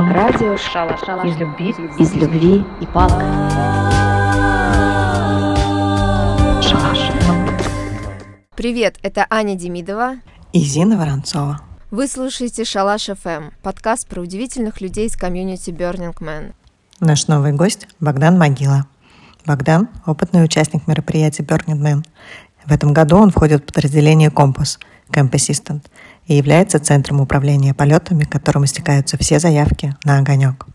[0.00, 1.00] Радио Шалаш.
[1.24, 3.20] Из любви, из любви и палк.
[6.62, 7.10] Шалаш.
[8.54, 10.18] Привет, это Аня Демидова.
[10.52, 11.60] И Зина Воронцова.
[11.90, 16.52] Вы слушаете Шалаш ФМ, подкаст про удивительных людей из комьюнити Burning Man.
[17.00, 18.86] Наш новый гость– Богдан Могила.
[19.46, 22.04] Богдан– опытный участник мероприятий Burning Man.
[22.64, 24.78] В этом году он входит в подразделение «Компас»–
[25.10, 25.82] Camp Assistant
[26.28, 30.66] и является центром управления полетами, к которому стекаются все заявки на огонек.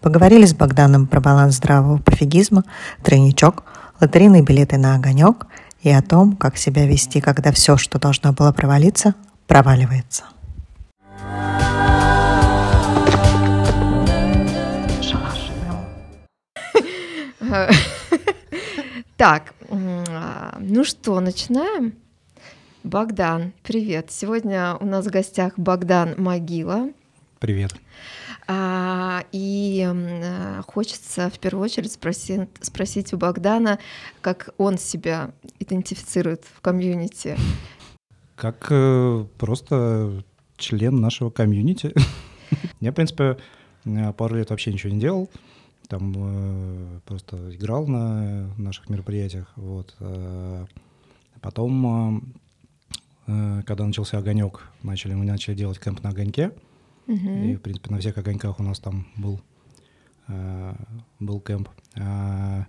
[0.00, 2.64] Поговорили с Богданом про баланс здравого пофигизма,
[3.02, 3.64] тройничок,
[4.00, 5.46] лотерейные билеты на огонек
[5.82, 9.14] и о том, как себя вести, когда все, что должно было провалиться,
[9.46, 10.24] проваливается.
[19.16, 21.94] Так, а, ну что, начинаем?
[22.88, 24.10] Богдан, привет.
[24.10, 26.88] Сегодня у нас в гостях Богдан Могила.
[27.38, 27.74] Привет.
[28.46, 33.78] А, и а, хочется в первую очередь спросить, спросить у Богдана,
[34.22, 37.36] как он себя идентифицирует в комьюнити.
[38.36, 40.22] Как э, просто
[40.56, 41.92] член нашего комьюнити.
[42.80, 43.36] Я, в принципе,
[43.84, 45.28] э, пару лет вообще ничего не делал.
[45.88, 49.52] Там э, просто играл на наших мероприятиях.
[49.56, 49.94] Вот.
[50.00, 50.64] Э,
[51.42, 52.32] потом,
[53.66, 56.52] когда начался огонек, начали, мы начали делать кемп на огоньке.
[57.52, 59.40] И, в принципе, на всех огоньках у нас там был,
[60.28, 60.74] э,
[61.20, 61.68] был кемп.
[61.94, 62.64] Э,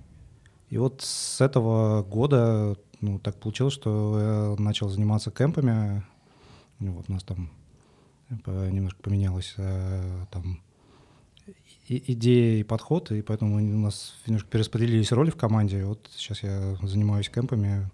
[0.70, 6.04] и вот с этого года ну, так получилось, что я начал заниматься кемпами.
[6.80, 7.50] Ну, вот у нас там
[8.46, 10.62] немножко поменялось э, там
[11.88, 15.84] и- идея и подход, и поэтому у нас немножко перераспределились роли в команде.
[15.86, 17.90] Вот сейчас я занимаюсь кемпами э,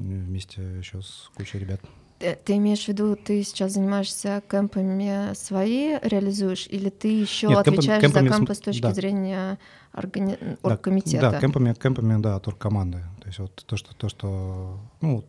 [0.00, 1.80] вместе еще с кучей ребят.
[2.20, 7.58] Э, Ты имеешь в виду, ты сейчас занимаешься кемпами свои, реализуешь, или ты еще Нет,
[7.58, 8.92] отвечаешь кемпами за кемпы с точки да.
[8.94, 9.58] зрения
[9.94, 10.36] органи...
[10.40, 11.30] Да, оргкомитета?
[11.30, 12.98] Да, кемпами, кемпами, да, от команды.
[13.20, 15.24] То есть вот то, что, то, что, ну,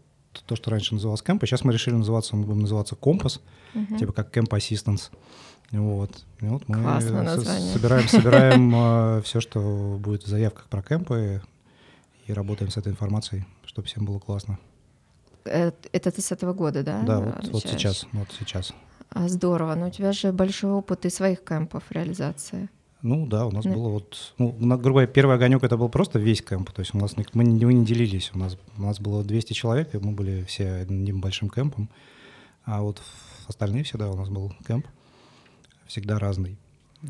[0.45, 3.41] то, что раньше называлось кемпы, сейчас мы решили называться, мы будем называться компас,
[3.73, 3.97] Мгм.
[3.97, 5.11] типа как Camp Assistance.
[5.71, 6.25] Вот.
[6.41, 7.37] И вот мы Классное
[7.73, 11.41] собираем, собираем все, что будет в заявках про кемпы,
[12.27, 14.59] и работаем с этой информацией, чтобы всем было классно.
[15.45, 17.01] Это ты с этого года, да?
[17.03, 18.73] Да, вот, вот сейчас, вот сейчас.
[19.09, 22.69] А, Здорово, но у тебя же большой опыт и своих кемпов реализации.
[23.01, 23.73] Ну да, у нас Ну.
[23.73, 26.93] было вот, ну, на- грубо говоря, первый огонек это был просто весь кемп, то есть
[26.93, 29.97] у нас мы не, мы не делились, у нас, у нас было 200 человек, и
[29.97, 31.89] мы были все одним большим кемпом,
[32.63, 33.01] а вот
[33.47, 34.85] остальные все, да, у нас был кемп,
[35.87, 36.57] всегда разный.
[37.03, 37.07] А,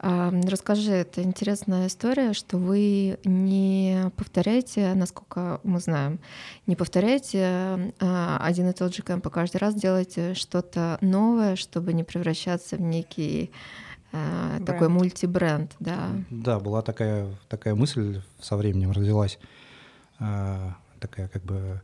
[0.00, 6.20] Расскажи, это интересная история, что вы не повторяете, насколько мы знаем,
[6.66, 11.92] не повторяете а, один и тот же кемп, а каждый раз делаете что-то новое, чтобы
[11.92, 13.50] не превращаться в некий
[14.12, 14.94] а, такой Бренд.
[14.94, 16.10] мультибренд, да.
[16.30, 19.38] Да, была такая, такая мысль со временем родилась,
[20.18, 21.82] а, такая как бы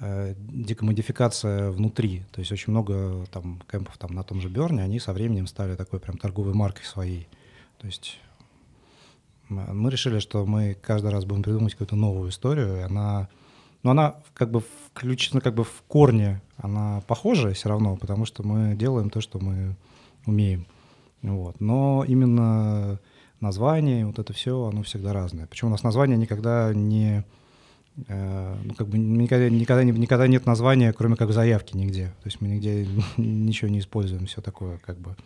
[0.00, 2.24] а, декомодификация внутри.
[2.32, 5.76] То есть очень много там кемпов там на том же Берне, они со временем стали
[5.76, 7.28] такой прям торговой маркой своей.
[7.82, 8.20] То есть
[9.48, 13.28] мы решили, что мы каждый раз будем придумывать какую-то новую историю, и она,
[13.82, 18.44] ну она как бы включена как бы в корне, она похожая все равно, потому что
[18.44, 19.74] мы делаем то, что мы
[20.26, 20.64] умеем.
[21.22, 21.60] Вот.
[21.60, 23.00] Но именно
[23.40, 25.48] название, вот это все, оно всегда разное.
[25.48, 27.24] Причем у нас название никогда не...
[28.06, 32.14] э, ну, как бы никогда, никогда, никогда нет названия, кроме как заявки нигде.
[32.22, 35.16] То есть мы нигде ничего не используем, все такое как бы.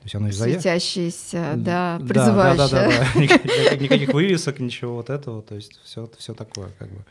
[0.00, 0.30] То есть оно.
[0.30, 2.68] Светящийся, да, призывающее.
[2.68, 3.20] Да, да, да.
[3.20, 5.42] Никаких, никаких вывесок, ничего вот этого.
[5.42, 7.04] То есть все, все такое как бы.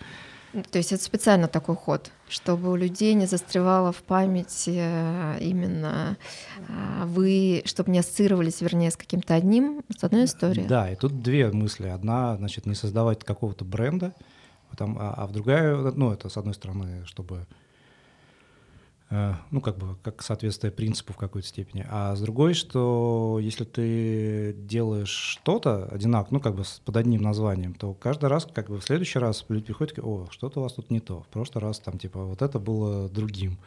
[0.72, 6.18] То есть это специально такой ход, чтобы у людей не застревало в памяти э, именно
[6.68, 10.66] а, вы, чтобы не ассоциировались, вернее, с каким-то одним, с одной историей.
[10.66, 11.90] Да, и тут две мысли.
[11.90, 14.14] Одна, значит, не создавать какого-то бренда,
[14.80, 17.46] а, а в другая, ну, это с одной стороны, чтобы,
[19.10, 24.54] ну, как бы, как соответствие принципу в какой-то степени, а с другой, что если ты
[24.54, 28.84] делаешь что-то одинаково, ну, как бы под одним названием, то каждый раз, как бы в
[28.84, 31.80] следующий раз люди приходят, такие, о, что-то у вас тут не то, в прошлый раз
[31.80, 33.58] там, типа, вот это было другим.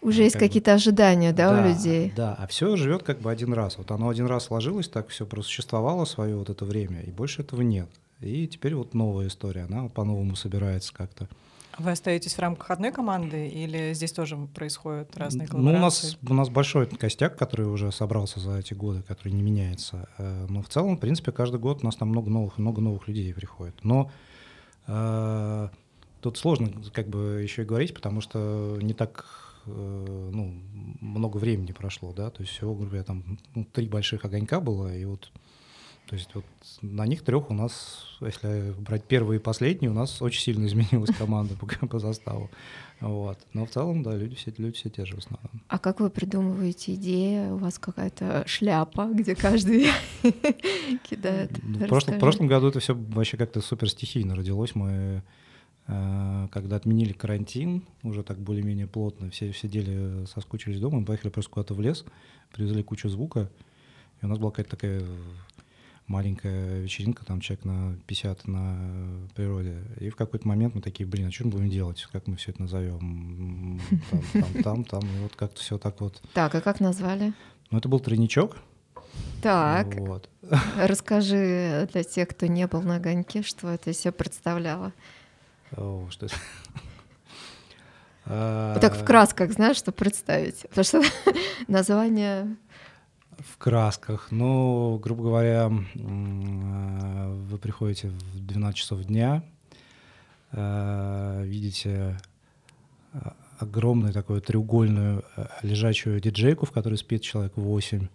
[0.00, 2.12] Уже есть как бы- какие-то ожидания, да, у людей.
[2.16, 3.76] Да, а все живет как бы один раз.
[3.78, 7.62] Вот оно один раз сложилось, так все просуществовало свое вот это время, и больше этого
[7.62, 7.88] нет.
[8.20, 11.28] И теперь вот новая история, она по-новому собирается как-то.
[11.78, 16.06] Вы остаетесь в рамках одной команды или здесь тоже происходят разные Ну, у коллаборации?
[16.06, 20.08] нас, у нас большой костяк, который уже собрался за эти годы, который не меняется.
[20.18, 23.06] Э, Но в целом, в принципе, каждый год у нас там много новых, много новых
[23.06, 23.76] людей приходит.
[23.84, 24.10] Но
[24.86, 25.68] э,
[26.20, 29.24] тут сложно как бы еще и говорить, потому что не так
[29.66, 30.54] э, ну,
[31.00, 34.94] много времени прошло, да, то есть всего, грубо говоря, там ну, три больших огонька было,
[34.94, 35.30] и вот
[36.08, 36.44] то есть вот
[36.80, 41.14] на них трех у нас, если брать первые и последние, у нас очень сильно изменилась
[41.14, 42.50] команда по, по составу.
[43.00, 43.38] Вот.
[43.52, 45.62] Но в целом, да, люди все, люди все те же в основном.
[45.68, 47.50] А как вы придумываете идеи?
[47.50, 49.88] У вас какая-то шляпа, где каждый
[51.08, 51.50] кидает?
[51.62, 54.74] Ну, в, прошлом, в прошлом году это все вообще как-то супер стихийно родилось.
[54.74, 55.22] Мы
[55.88, 61.50] э, когда отменили карантин, уже так более-менее плотно, все сидели, соскучились дома, мы поехали просто
[61.50, 62.04] куда-то в лес,
[62.52, 63.50] привезли кучу звука,
[64.22, 65.02] и у нас была какая-то такая
[66.08, 68.76] маленькая вечеринка, там человек на 50 на
[69.34, 69.82] природе.
[70.00, 72.06] И в какой-то момент мы такие, блин, а что мы будем делать?
[72.10, 73.80] Как мы все это назовем?
[74.10, 75.00] Там, там, там, там.
[75.02, 76.20] И вот как-то все так вот.
[76.32, 77.32] Так, а как назвали?
[77.70, 78.56] Ну, это был тройничок.
[79.42, 80.28] Так, вот.
[80.76, 84.92] расскажи для тех, кто не был на огоньке, что это все представляло.
[85.76, 86.36] О, что это?
[88.28, 90.66] Вот так в красках, знаешь, что представить.
[90.68, 91.02] Потому что
[91.68, 92.56] название
[93.38, 94.28] в красках.
[94.30, 99.42] Ну, грубо говоря, э, вы приходите в 12 часов дня,
[100.52, 102.18] э, видите
[103.12, 103.18] э,
[103.58, 105.24] огромную такую треугольную
[105.62, 108.08] лежачую диджейку, в которой спит человек 8.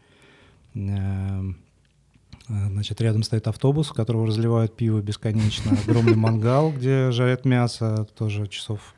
[2.50, 5.78] Значит, рядом стоит автобус, в которого разливают пиво бесконечно.
[5.86, 8.96] Огромный мангал, где жарят мясо, тоже часов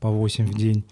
[0.00, 0.84] по 8 в день.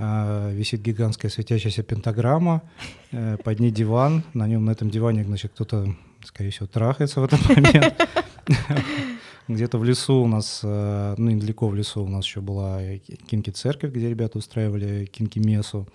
[0.00, 2.62] А, висит гигантская светящаяся пентаграмма,
[3.10, 5.92] э, под ней диван, на нем на этом диване, значит, кто-то,
[6.24, 8.08] скорее всего, трахается в этот момент.
[9.48, 12.80] Где-то в лесу у нас, э, ну, недалеко в лесу у нас еще была
[13.26, 15.88] кинки-церковь, где ребята устраивали кинки-месу.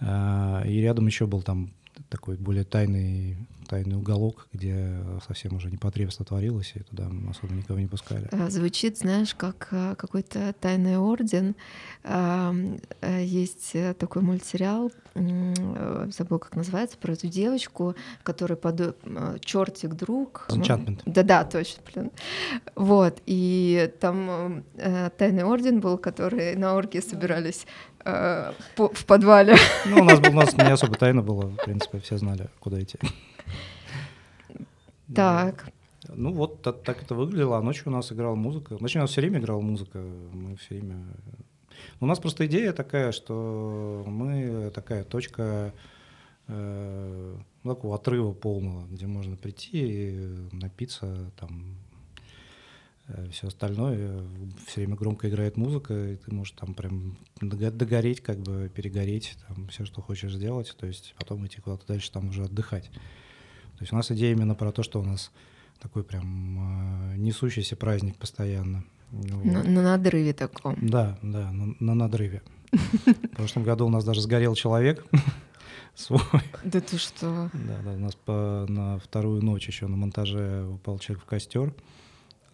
[0.00, 1.70] А, и рядом еще был там
[2.10, 3.38] такой более тайный
[3.68, 8.28] тайный уголок, где совсем уже непотребство творилось, и туда особо никого не пускали.
[8.32, 11.54] А, звучит, знаешь, как а, какой-то тайный орден.
[12.02, 12.54] А,
[13.20, 18.96] есть такой мультсериал, забыл, как называется, про эту девочку, которая под
[19.44, 20.46] чертик друг.
[20.48, 21.02] Enchantment.
[21.04, 22.10] Да-да, точно, блин.
[22.74, 24.64] Вот, и там
[25.18, 27.66] тайный орден был, который на оргии собирались
[28.04, 29.56] в подвале.
[29.84, 32.98] Ну, у нас, у нас не особо тайно было, в принципе, все знали, куда идти.
[35.14, 35.72] Так.
[36.08, 38.76] Ну вот так, так это выглядело, а ночью у нас играла музыка.
[38.80, 41.04] Ночью у нас все время играла музыка, мы все время...
[42.00, 45.72] У нас просто идея такая, что мы такая точка
[46.48, 51.76] э, ну, такого отрыва полного, где можно прийти и напиться, там,
[53.08, 54.22] э, все остальное.
[54.66, 59.68] Все время громко играет музыка, и ты можешь там прям догореть, как бы перегореть, там,
[59.68, 62.90] все, что хочешь сделать, то есть потом идти куда-то дальше, там уже отдыхать.
[63.78, 65.30] То есть у нас идея именно про то, что у нас
[65.80, 68.84] такой прям э, несущийся праздник постоянно.
[69.12, 69.44] Вот.
[69.44, 70.76] На, на надрыве таком.
[70.82, 72.42] Да, да, на, на надрыве.
[72.72, 75.06] В прошлом году у нас даже сгорел человек
[75.94, 76.20] свой.
[76.64, 77.50] Да ты что?
[77.52, 81.72] Да, да, у нас по, на вторую ночь еще на монтаже упал человек в костер.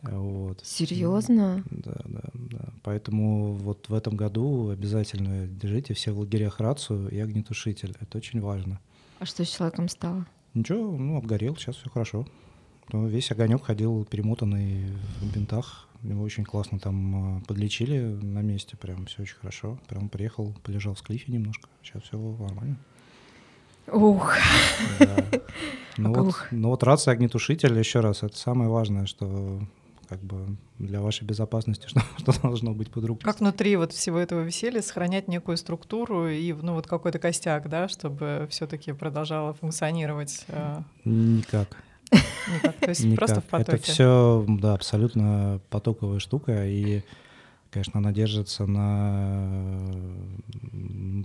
[0.03, 0.61] Вот.
[0.63, 1.65] Серьезно?
[1.71, 2.69] Да, да, да.
[2.83, 7.97] Поэтому вот в этом году обязательно держите все в лагерях рацию и огнетушитель.
[7.99, 8.79] Это очень важно.
[9.19, 10.27] А что с человеком стало?
[10.55, 12.27] Ничего, ну, обгорел, сейчас все хорошо.
[12.93, 14.87] Ну, весь огонек ходил перемотанный
[15.21, 15.89] в бинтах.
[16.03, 19.79] Его очень классно там а, подлечили на месте, прям все очень хорошо.
[19.89, 21.69] Прям приехал, полежал в склифе немножко.
[21.83, 22.77] Сейчас все нормально.
[23.91, 24.35] Ух.
[24.99, 25.25] Да.
[25.97, 29.61] Ну, вот, ну вот рация огнетушитель, еще раз, это самое важное, что
[30.15, 33.23] как бы для вашей безопасности, что, что должно быть под рукой.
[33.25, 37.89] Как внутри вот всего этого веселья сохранять некую структуру и ну вот какой-то костяк, да,
[37.89, 40.45] чтобы все-таки продолжало функционировать?
[40.49, 40.83] Э?
[41.05, 41.77] Никак.
[42.13, 43.19] Никак, то есть Никак.
[43.19, 43.77] просто в потоке.
[43.77, 47.03] Это все, да, абсолютно потоковая штука, и,
[47.73, 49.91] конечно, она держится на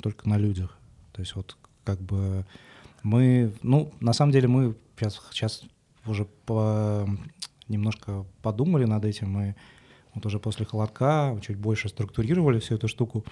[0.01, 0.77] только на людях.
[1.11, 2.43] То есть вот как бы
[3.03, 5.63] мы, ну, на самом деле мы сейчас, сейчас
[6.07, 7.07] уже по
[7.69, 9.55] немножко подумали над этим, мы
[10.13, 13.23] вот уже после холодка чуть больше структурировали всю эту штуку.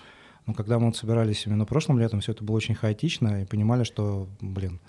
[0.45, 3.83] Но когда мы вот собирались именно прошлым летом, все это было очень хаотично, и понимали,
[3.83, 4.79] что, блин,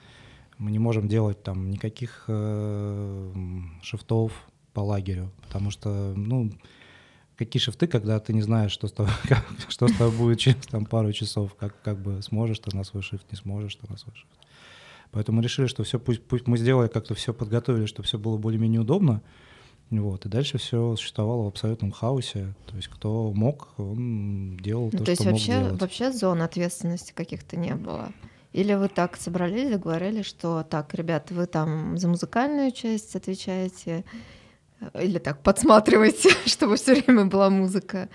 [0.58, 3.32] мы не можем делать там никаких э,
[3.82, 4.32] шифтов
[4.72, 6.52] по лагерю, потому что, ну,
[7.36, 10.66] какие шифты, когда ты не знаешь, что с тобой, как, что с тобой будет через
[10.66, 13.96] там, пару часов, как, как бы сможешь ты на свой шифт, не сможешь ты на
[13.96, 14.47] свой шифт.
[15.18, 18.82] Поэтому решили, что все, пусть, пусть мы сделали, как-то все подготовили, чтобы все было более-менее
[18.82, 19.20] удобно.
[19.90, 22.54] Вот, и дальше все существовало в абсолютном хаосе.
[22.66, 25.80] То есть кто мог, он делал ну, то, то есть что вообще, мог делать.
[25.80, 28.12] вообще зон ответственности каких-то не было?
[28.52, 34.04] Или вы так собрались, договорились, что так, ребята, вы там за музыкальную часть отвечаете,
[34.94, 38.08] или так подсматриваете, чтобы все время была музыка?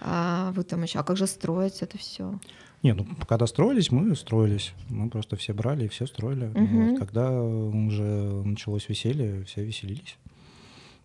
[0.00, 2.40] А вы там еще, а как же строить это все?
[2.82, 4.72] Не, ну когда строились, мы строились.
[4.88, 6.46] Мы просто все брали и все строили.
[6.46, 6.90] Мгм.
[6.90, 10.16] Вот, когда уже началось веселье, все веселились.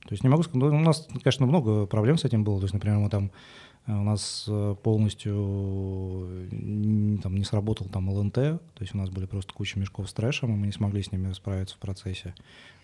[0.06, 2.60] То есть не могу сказать, ну, у нас, конечно, много проблем с этим было.
[2.60, 3.32] То есть, например, мы там
[3.88, 6.48] э, у нас э, полностью
[7.24, 10.54] там, не сработал там ЛНТ, то есть у нас были просто куча мешков с трэшем,
[10.54, 12.36] и мы не смогли с ними справиться в процессе.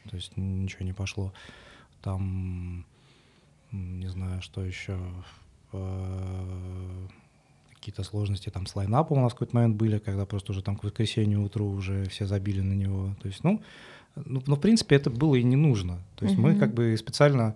[0.10, 1.31] То есть ничего не пошло.
[2.01, 2.86] Там,
[3.71, 4.98] не знаю, что еще,
[5.74, 7.07] э,
[7.82, 10.76] какие-то сложности там с лайнапом у нас в какой-то момент были, когда просто уже там
[10.76, 13.16] к воскресенью утру уже все забили на него.
[13.22, 13.62] То есть, ну,
[14.16, 16.00] ну, ну, в принципе, это было и не нужно.
[16.16, 16.60] То есть мы Мгм.
[16.60, 17.56] как бы специально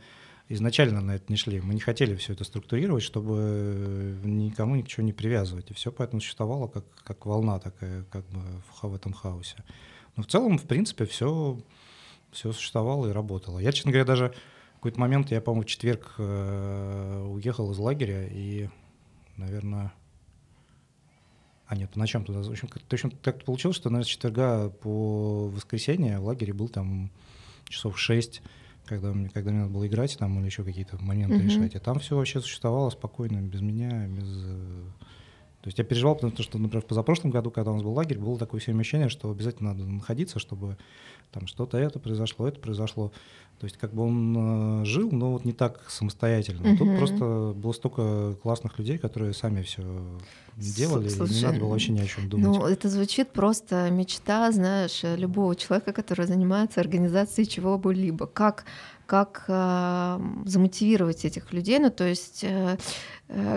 [0.50, 1.62] изначально на это не шли.
[1.62, 5.70] Мы не хотели все это структурировать, чтобы никому ничего не привязывать.
[5.70, 9.63] И все поэтому существовало как, как волна такая, как бы в, в этом хаосе.
[10.15, 11.60] Но в целом, в принципе, все,
[12.32, 13.60] все существовало и работало.
[13.60, 14.34] Я, честно говоря, даже
[14.72, 18.70] в какой-то момент, я, по-моему, в четверг э, уехал из лагеря и,
[19.38, 19.94] наверное,
[21.67, 22.41] а нет, по ночам туда.
[22.41, 27.10] В общем, общем, так получилось, что, наверное, с четверга по воскресенье в лагере был там
[27.67, 28.41] часов 6,
[28.86, 31.45] когда, мне- когда мне надо было играть там или еще какие-то моменты Мгм.
[31.45, 31.75] решать.
[31.75, 34.27] И там все вообще существовало спокойно, без меня, без...
[35.65, 38.19] То есть я переживал, потому что, например, в позапрошлом году, когда у нас был лагерь,
[38.19, 40.77] было такое все ощущение, что обязательно надо находиться, чтобы
[41.31, 43.12] там что-то это произошло, это произошло.
[43.60, 46.74] То есть как бы он э, жил, но вот не так самостоятельно.
[46.74, 49.81] А Тут просто было столько классных людей, которые сами все
[50.55, 52.45] делали, и не слушай, надо было вообще ни о чем думать.
[52.45, 58.27] Ну, это звучит просто мечта, знаешь, любого человека, который занимается организацией чего бы либо.
[58.27, 58.65] Как,
[59.07, 61.79] как э, замотивировать этих людей?
[61.79, 62.77] Ну, то есть э,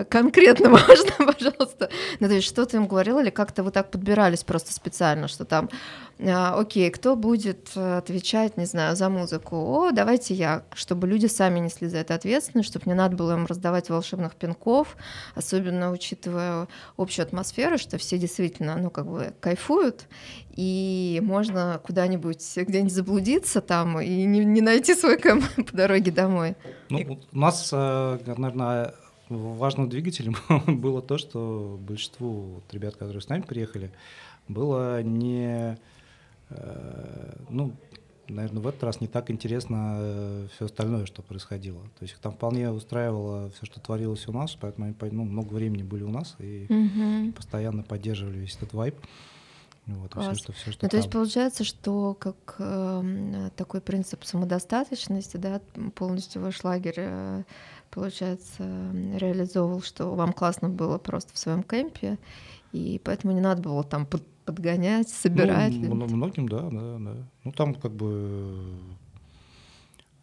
[0.09, 1.89] конкретно можно, пожалуйста.
[2.19, 5.45] Ну, то есть что ты им говорил, или как-то вы так подбирались просто специально, что
[5.45, 5.69] там,
[6.17, 9.55] э, окей, кто будет э, отвечать, не знаю, за музыку?
[9.55, 13.45] О, давайте я, чтобы люди сами несли за это ответственность, чтобы не надо было им
[13.45, 14.97] раздавать волшебных пинков,
[15.35, 20.07] особенно учитывая общую атмосферу, что все действительно, ну, как бы кайфуют,
[20.55, 26.55] и можно куда-нибудь, где-нибудь заблудиться там и не, не найти свой кэм по дороге домой.
[26.89, 28.93] Ну, у нас, э, наверное,
[29.29, 30.35] важным двигателем
[30.79, 33.91] было то, что большинству вот ребят, которые с нами приехали,
[34.47, 35.77] было не,
[36.49, 37.73] э, ну,
[38.27, 41.81] наверное, в этот раз не так интересно все остальное, что происходило.
[41.81, 45.53] То есть их там вполне устраивало все, что творилось у нас, поэтому они ну, много
[45.53, 48.95] времени были у нас и постоянно поддерживали весь этот вайб.
[49.85, 50.37] Вот, и все, Класс.
[50.37, 51.19] что, все, что Ну, то есть там.
[51.19, 55.61] получается, что как эм, такой принцип самодостаточности, да,
[55.95, 57.43] полностью ваш лагерь, э,
[57.91, 58.63] получается,
[59.15, 62.17] реализовывал, что вам классно было просто в своем кемпе,
[62.71, 65.73] и поэтому не надо было там под- подгонять, собирать.
[65.73, 67.15] Ну, многим, да, да, да.
[67.43, 68.77] Ну, там как бы...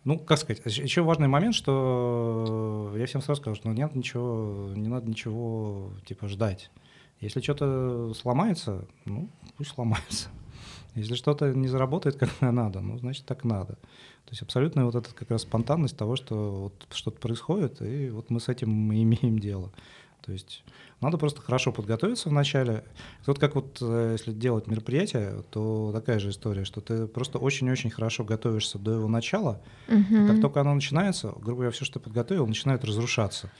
[0.04, 4.88] Ну, как сказать, еще важный момент, что я всем сразу скажу, что нет ничего, не
[4.88, 6.70] надо ничего, типа, ждать.
[7.20, 10.28] Если что-то сломается, ну, пусть сломается.
[10.97, 13.75] Если что-то не заработает, как надо, ну, значит, так надо.
[13.75, 18.31] То есть абсолютно вот эта как раз спонтанность того, что вот что-то происходит, и вот
[18.31, 19.71] мы с этим и имеем дело.
[20.25, 20.65] То есть
[21.00, 22.83] надо просто хорошо подготовиться вначале.
[23.26, 27.91] Вот как вот э, если делать мероприятие, то такая же история, что ты просто очень-очень
[27.91, 29.62] хорошо готовишься до его начала.
[29.87, 30.26] Мгм.
[30.26, 33.53] Как только оно начинается, грубо говоря, все, что ты подготовил, начинает разрушаться.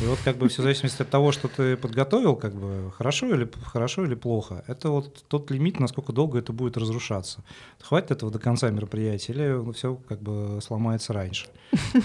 [0.00, 3.26] И вот как бы все в зависимости от того, что ты подготовил, как бы хорошо
[3.34, 7.44] или хорошо или плохо, это вот тот лимит, насколько долго это будет разрушаться.
[7.80, 11.48] Хватит этого до конца мероприятия или все как бы сломается раньше.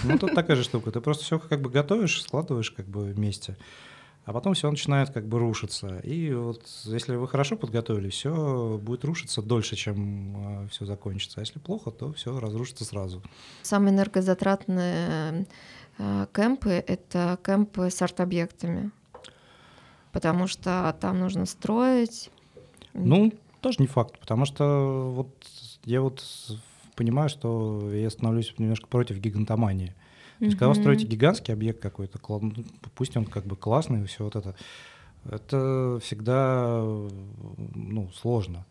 [0.04, 0.90] Ну тут такая же штука.
[0.90, 3.56] Ты просто все как бы готовишь, складываешь как бы вместе,
[4.24, 6.00] а потом все начинает как бы рушиться.
[6.00, 11.40] И вот если вы хорошо подготовили, все будет рушиться дольше, чем все закончится.
[11.40, 13.22] А если плохо, то все разрушится сразу.
[13.62, 15.44] Самые энергозатратные э,
[16.32, 18.90] кемпы— это кемпы с арт-объектами,
[20.12, 22.30] потому что там нужно строить.
[22.94, 25.28] Ну, тоже не факт, потому что вот
[25.84, 26.24] я вот
[26.94, 29.94] понимаю, что я становлюсь немножко против гигантомании.
[30.38, 32.52] То есть, когда вы строите гигантский объект какой-то, ну,
[32.94, 34.54] пусть он как бы классный, все вот это,
[35.24, 36.80] это всегда
[37.74, 38.64] ну, сложно.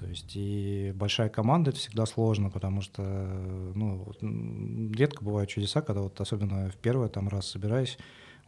[0.00, 4.10] То есть и большая команда это всегда сложно, потому что ну,
[4.94, 7.98] редко бывают чудеса, когда вот особенно в первый там раз собираясь,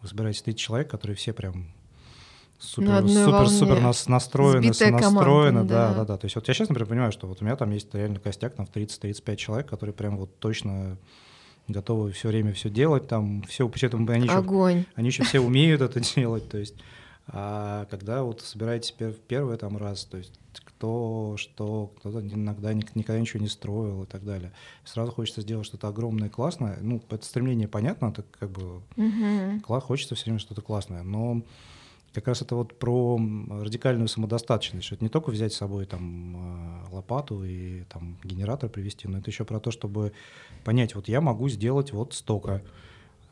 [0.00, 1.66] вы собираетесь 30 человек, которые все прям
[2.58, 5.94] супер, одной супер, супер нас, настроены, Сбитая команда, сонастроены, да, да.
[5.94, 6.16] да, да.
[6.16, 8.54] То есть вот я сейчас, например, понимаю, что вот у меня там есть реально костяк
[8.54, 10.96] там в 30-35 человек, которые прям вот точно
[11.68, 14.86] готовы все время все делать, там все, при этом они еще Огонь.
[14.94, 16.76] они еще все умеют это делать, то есть
[17.28, 20.32] А когда вот собираетесь пер- первый там раз, то есть
[20.82, 24.52] кто что, кто-то иногда никогда ничего не строил и так далее.
[24.84, 26.78] Сразу хочется сделать что-то огромное, классное.
[26.80, 29.62] Ну, это стремление понятно, это как бы Мгм.
[29.62, 31.42] хочется все время что-то классное, но
[32.12, 36.84] как раз это вот про радикальную самодостаточность, что это не только взять с собой там
[36.86, 40.12] э, лопату и там генератор привести, но это еще про то, чтобы
[40.64, 42.62] понять, вот я могу сделать вот столько,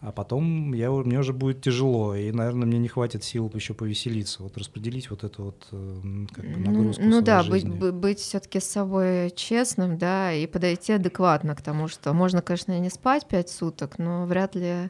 [0.00, 4.42] а потом я, мне уже будет тяжело, и, наверное, мне не хватит сил еще повеселиться,
[4.42, 6.00] вот распределить вот эту вот э,
[6.33, 7.76] как бы Ну, нагрузку ну своей да, быть, жизни.
[7.78, 12.78] бы- быть все-таки с собой честным, да, и подойти адекватно к тому, что можно, конечно,
[12.78, 14.88] не спать пять суток, но вряд ли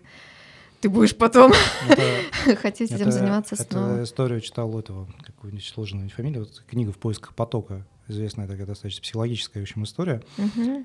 [0.80, 1.52] ты будешь потом
[1.88, 4.04] Это- хотеть этим Это- заниматься это снова.
[4.04, 9.62] историю читал этого, какую-нибудь сложную фамилию, вот книга «В поисках потока», известная такая достаточно психологическая,
[9.62, 10.22] в общем, история.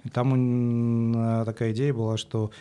[0.03, 0.34] И там
[1.13, 2.51] м, такая идея была, что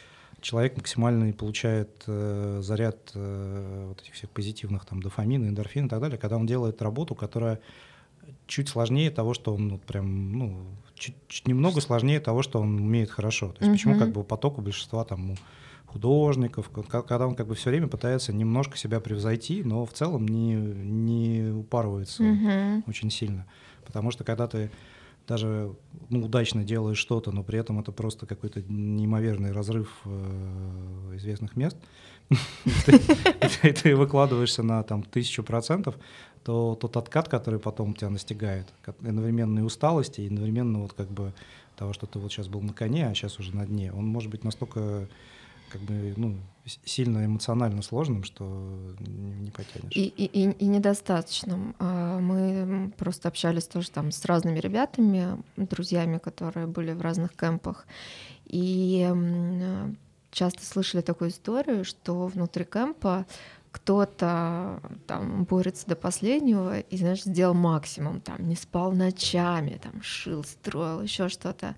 [0.45, 6.01] человек максимально получает э, заряд э, вот этих всех позитивных там дофамина, эндорфин и так
[6.01, 7.61] далее, когда он делает работу, которая
[8.47, 12.77] чуть сложнее того, что он вот прям, ну, чуть, чуть немного сложнее того, что он
[12.77, 13.53] умеет хорошо.
[13.53, 13.99] То есть почему Мгм.
[14.01, 15.35] как бы поток у большинства там
[15.87, 20.55] художников, когда он как бы все время пытается немножко себя превзойти, но в целом не,
[20.55, 22.85] не упарывается Мгм.
[22.87, 23.47] очень сильно.
[23.87, 24.71] Потому что когда ты
[25.27, 25.75] даже
[26.11, 31.77] ну, удачно делаешь что-то, но при этом это просто какой-то неимоверный разрыв э, известных мест,
[32.31, 35.97] и ты- выкладываешься на там тысячу процентов,
[36.45, 41.09] то тот откат, который потом тебя настигает, как одновременно и усталости, и одновременно вот как
[41.11, 41.33] бы
[41.77, 44.31] того, что ты вот сейчас был на коне, а сейчас уже на дне, он может
[44.31, 45.09] быть настолько
[45.75, 46.37] как бы ну,
[46.85, 48.45] сильно эмоционально сложным, что
[49.01, 49.91] не, не потянешь.
[49.91, 51.75] И, и, и, недостаточным.
[51.81, 57.89] А, Мы просто общались тоже там с разными ребятами, друзьями, которые были в разных кемпах.
[58.47, 59.11] И
[60.31, 63.27] часто слышали такую историю, что внутри кемпа
[63.73, 70.45] кто-то там борется до последнего и, знаешь, сделал максимум, там не спал ночами, там шил,
[70.45, 71.75] строил, еще что-то.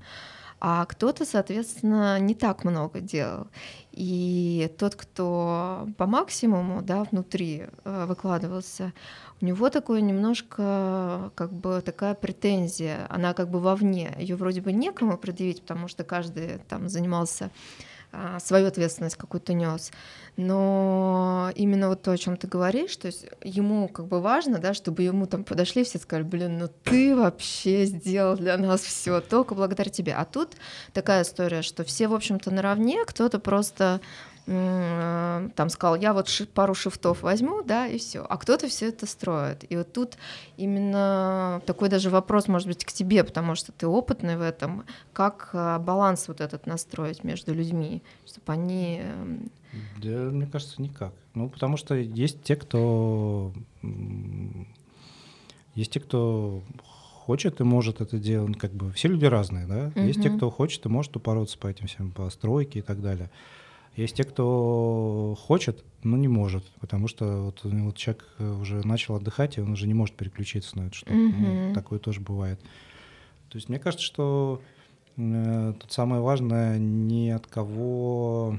[0.59, 3.49] А кто-то, соответственно, не так много делал.
[3.93, 8.93] И тот, кто по максимуму, да, внутри э, выкладывался,
[9.41, 14.73] у него такое немножко, как бы такая претензия, она как бы вовне, ее вроде бы
[14.73, 17.51] некому предъявить, потому что каждый там занимался
[18.41, 19.91] свою ответственность какую-то нес.
[20.37, 24.75] Но именно вот то, о чем ты говоришь, то есть ему как бы важно, да,
[24.75, 29.55] чтобы ему там подошли все сказали, блин, ну ты вообще сделал для нас все только
[29.55, 30.15] благодаря тебе.
[30.15, 30.55] А тут
[30.93, 34.01] такая история, что все, в общем-то, наравне, кто-то просто
[34.47, 38.25] там сказал, я вот пару шифтов возьму, да, и все.
[38.29, 39.65] А кто-то все это строит.
[39.69, 40.17] И вот тут
[40.57, 45.51] именно такой даже вопрос, может быть, к тебе, потому что ты опытный в этом, как
[45.53, 49.01] а, баланс вот этот настроить между людьми, чтобы они...
[49.03, 49.51] эм,
[50.01, 51.13] Да, мне кажется, никак.
[51.35, 53.53] Ну, потому что есть те, кто...
[55.75, 56.63] Есть те, кто
[57.27, 58.57] хочет и может это делать.
[58.57, 59.91] Как бы все люди разные, да?
[60.01, 63.29] Есть те, кто хочет и может упороться по этим всем, по стройке и так далее.
[63.97, 68.53] Есть те, кто хочет, но не может, потому что вот, у него вот человек э,
[68.61, 71.15] уже начал отдыхать, и он уже не может переключиться на это что-то.
[71.15, 71.73] Ну, Мгм.
[71.73, 72.61] такое тоже бывает.
[73.49, 74.61] То есть мне кажется, что
[75.17, 78.59] э, тут самое важное ни от кого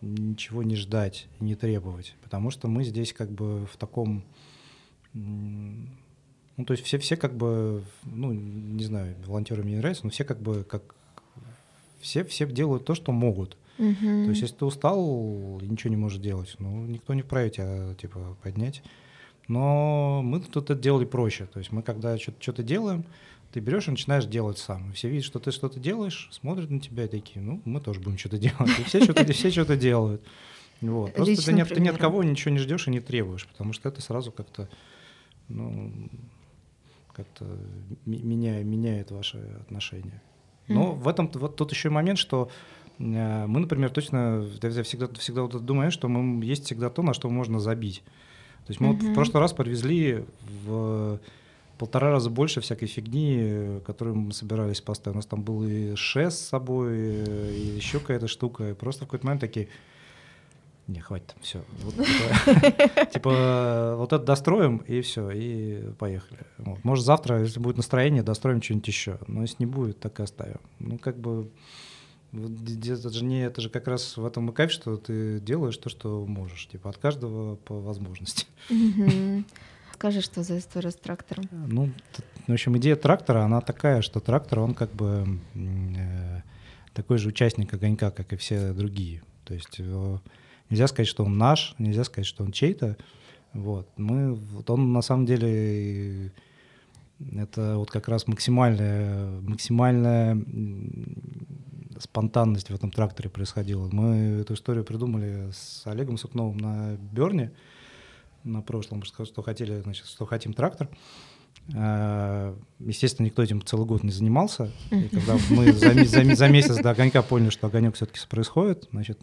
[0.00, 4.24] ничего не ждать и не требовать, потому что мы здесь как бы в таком,
[5.14, 10.10] ну то есть все все как бы, ну не знаю, волонтеры мне не нравятся, но
[10.10, 10.96] все как бы как
[12.00, 13.56] все все делают то, что могут.
[13.78, 14.24] Мгм.
[14.24, 17.94] То есть если ты устал и ничего не можешь делать, ну никто не вправе тебя
[17.94, 18.82] типа поднять.
[19.48, 21.46] Но мы тут это делали проще.
[21.46, 23.04] То есть мы когда что-то делаем,
[23.52, 24.92] ты берешь и начинаешь делать сам.
[24.92, 28.16] Все видят, что ты что-то делаешь, смотрят на тебя и такие, ну, мы тоже будем
[28.18, 28.78] что-то делать.
[28.78, 30.22] И все что-то, все что-то делают.
[30.80, 31.12] Вот.
[31.14, 33.72] Просто ты ни, от- ты ни от кого ничего не ждешь и не требуешь, потому
[33.72, 34.68] что это сразу как-то,
[35.48, 35.92] ну,
[37.12, 37.44] как-то
[38.06, 40.22] меня, меняет ваши отношения.
[40.68, 41.00] Но Мгм.
[41.02, 42.48] в этом вот тут еще и момент, что
[42.98, 47.28] мы, например, точно я всегда, всегда вот думаю, что мы, есть всегда то, на что
[47.28, 48.02] можно забить.
[48.66, 50.24] То есть мы вот в прошлый раз подвезли
[50.64, 51.18] в
[51.82, 55.16] полтора раза больше всякой фигни, э, которую мы собирались поставить.
[55.16, 58.70] У нас там был и шест с собой, э, и еще какая-то штука.
[58.70, 59.66] И просто в какой-то момент такие,
[60.86, 61.64] не, хватит, все.
[63.12, 66.40] Типа, вот это достроим, и все, и поехали.
[66.84, 69.18] Может, завтра, если будет настроение, достроим что-нибудь еще.
[69.26, 70.60] Но если не будет, так и оставим.
[70.78, 71.50] Ну, как бы,
[72.32, 75.88] это же, не, это же как раз в этом и кайф, что ты делаешь то,
[75.88, 76.66] что можешь.
[76.66, 78.46] Типа, от каждого по возможности.
[78.70, 79.44] Мгм.
[79.94, 81.44] Скажи, что за история с трактором?
[81.52, 86.42] Ну, т- в общем, идея трактора, она такая, что трактор, он как бы э,
[86.92, 89.22] такой же участник огонька, как и все другие.
[89.44, 90.18] То есть э,
[90.70, 92.96] нельзя сказать, что он наш, нельзя сказать, что он чей-то.
[93.52, 93.88] Вот.
[93.96, 96.32] Мы, вот он на самом деле
[97.36, 100.34] это вот как раз максимальная, максимальная
[102.02, 103.88] спонтанность в этом тракторе происходила.
[103.90, 107.52] Мы эту историю придумали с Олегом Сукновым на Берне
[108.44, 110.88] на прошлом, что хотели, значит, что хотим трактор.
[111.74, 114.70] А, естественно, никто этим целый год не занимался.
[114.90, 119.20] И когда мы за, за, за месяц до огонька поняли, что огонек все-таки происходит, значит,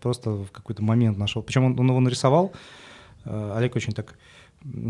[0.00, 1.42] просто в какой-то момент нашел.
[1.42, 2.52] Причем он, он его нарисовал.
[3.24, 4.18] А, Олег очень так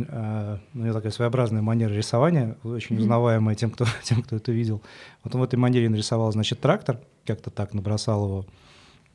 [0.08, 4.82] а, у него такая своеобразная манера рисования, очень узнаваемая тем, кто, тем, кто это видел.
[5.22, 8.46] Вот он в этой манере нарисовал, значит, трактор, как-то так набросал его.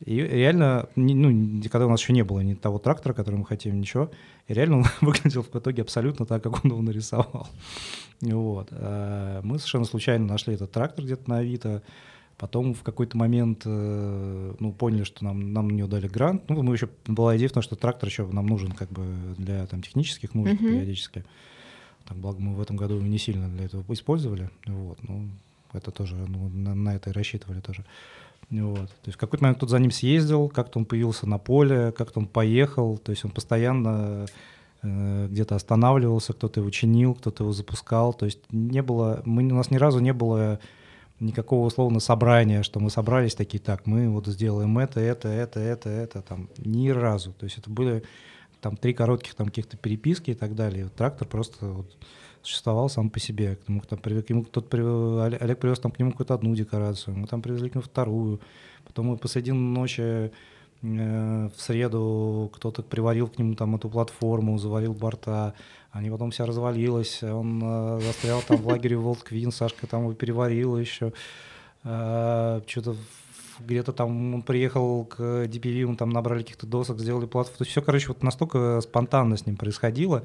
[0.03, 3.79] И реально, ну, когда у нас еще не было ни того трактора, который мы хотим,
[3.79, 4.09] ничего,
[4.47, 7.47] и реально он выглядел в итоге абсолютно так, как он его нарисовал.
[8.21, 8.67] Вот.
[8.69, 11.81] А мы совершенно случайно нашли этот трактор где-то на Авито,
[12.37, 16.49] Потом в какой-то момент э, ну, поняли, что нам, нам на него дали грант.
[16.49, 19.05] Ну, мы еще была идея в том, что трактор еще нам нужен как бы
[19.37, 20.57] для там, технических нужд uh-huh.
[20.57, 21.23] периодически.
[22.05, 24.49] Так, благо мы в этом году не сильно для этого использовали.
[24.65, 25.29] Вот, ну,
[25.73, 27.85] это тоже, ну, на, на это и рассчитывали тоже.
[28.49, 28.89] Вот.
[28.89, 32.19] То есть в какой-то момент тут за ним съездил, как-то он появился на поле, как-то
[32.19, 32.97] он поехал.
[32.97, 34.25] То есть он постоянно
[34.81, 38.13] э, где-то останавливался, кто-то его чинил, кто-то его запускал.
[38.13, 40.59] То есть не было, мы, у нас ни разу не было
[41.21, 45.89] никакого условно собрания, что мы собрались такие, так, мы вот сделаем это, это, это, это,
[45.89, 47.31] это, там, ни разу.
[47.33, 48.03] То есть это были
[48.59, 50.85] там три коротких там каких-то переписки и так далее.
[50.85, 51.97] Вот трактор просто вот
[52.41, 53.55] существовал сам по себе.
[53.55, 57.27] К нему, там, к нему кто-то Олег привез там к нему какую-то одну декорацию, мы
[57.27, 58.41] там привезли к нему вторую.
[58.85, 60.31] Потом мы посреди ночи
[60.81, 65.53] в среду кто-то приварил к нему там эту платформу, заварил борта.
[65.91, 70.77] Они потом вся развалилась, он э, застрял там в лагере Волтквин, Сашка там его переварила
[70.77, 71.11] еще.
[71.83, 72.95] Э, что-то
[73.59, 77.57] где-то там он приехал к DPV, он там набрали каких-то досок, сделали платформу.
[77.57, 80.23] То есть все, короче, вот настолько спонтанно с ним происходило.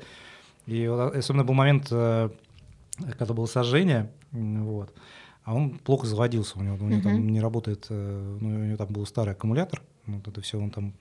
[0.67, 2.31] И вот, особенно был момент, э,
[3.19, 4.93] когда было сожжение, вот,
[5.45, 7.05] а он плохо заводился, у него, у него uh-huh.
[7.05, 10.71] там не работает, э, ну, у него там был старый аккумулятор, вот это все, он
[10.71, 10.93] там,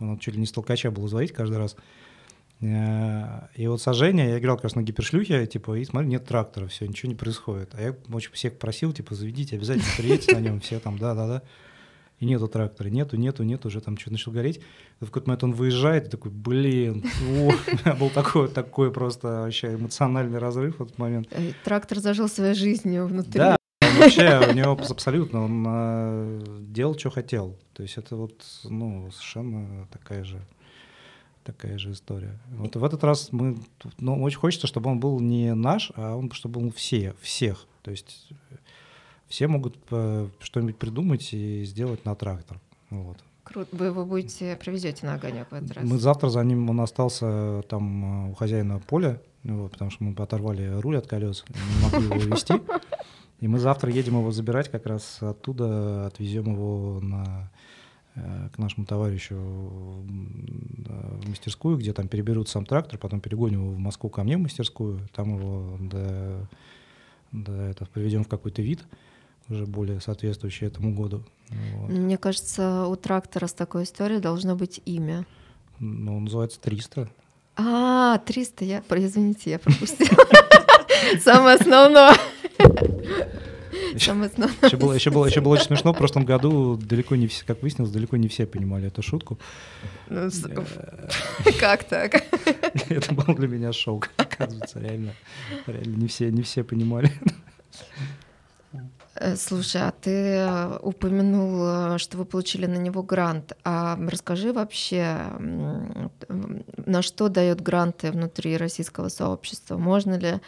[0.00, 1.76] он чуть ли не с толкача был заводить каждый раз.
[2.60, 6.66] Э, и вот сожжение, я играл как раз на гипершлюхе, типа, и смотрю, нет трактора,
[6.66, 7.74] все, ничего не происходит.
[7.74, 11.42] А я очень всех просил, типа, заведите, обязательно приедете на нем, все там, да-да-да.
[12.20, 14.60] И нету трактора, нету, нету, нету, уже там что-то начал гореть.
[14.98, 19.42] В какой-то момент он выезжает, и такой, блин, о, у меня был такой, такой просто
[19.42, 21.28] вообще эмоциональный разрыв в этот момент.
[21.30, 23.38] Э, трактор зажил своей жизнью внутри.
[23.38, 23.57] Да,
[23.98, 27.56] вообще у него абсолютно, он э, делал, что хотел.
[27.72, 30.40] То есть это вот, ну, совершенно такая же
[31.44, 32.38] такая же история.
[32.50, 33.56] Вот в этот раз мы,
[33.98, 37.64] ну, очень хочется, чтобы он был не наш, а он, чтобы был все, всех.
[37.82, 38.28] То есть
[39.28, 42.60] все могут э, что-нибудь придумать и сделать на трактор.
[42.90, 43.16] Вот.
[43.44, 43.68] Круто.
[43.72, 45.84] Вы его будете, привезете на огонек в этот раз?
[45.88, 50.12] Мы завтра за ним, он остался там э, у хозяина поля, вот, потому что мы
[50.22, 52.54] оторвали руль от колес, не могли его везти.
[53.40, 57.50] И мы завтра едем его забирать, как раз оттуда отвезем его на
[58.20, 63.78] Э, к нашему товарищу в мастерскую, где там переберут сам трактор, потом перегоним его в
[63.78, 66.48] Москву ко мне в мастерскую, там его до,
[67.32, 68.80] до это, приведем в какой-то вид,
[69.48, 71.22] уже более соответствующий этому году.
[71.48, 71.90] Вот.
[71.90, 75.26] Мне кажется, у трактора с такой историей должно быть имя.
[75.78, 77.08] Ну, он называется 300.
[77.56, 80.24] А, 300, я, извините, я пропустила.
[81.20, 82.14] Самое основное.
[83.94, 85.92] Еще, еще, было, еще, было, еще было очень смешно.
[85.92, 89.38] В прошлом году далеко не все, как выяснилось, далеко не все понимали эту шутку.
[90.08, 90.30] Ну,
[91.60, 92.14] как так?
[92.88, 95.12] Это был для меня шок, оказывается, реально.
[95.66, 97.12] Реально не все, не все понимали.
[99.20, 103.52] Э, слушай, а ты э, упомянул, э, что вы получили на него грант.
[103.64, 105.18] А расскажи вообще,
[106.88, 109.76] на что дает гранты внутри российского сообщества?
[109.76, 110.40] Можно ли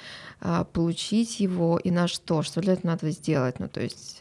[0.72, 2.42] получить его и на что?
[2.42, 3.60] Что для этого надо сделать?
[3.60, 4.20] Ну, то есть